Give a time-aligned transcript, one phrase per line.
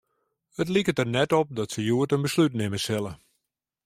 [0.61, 3.13] It liket der net op dat se hjoed in beslút nimme sille.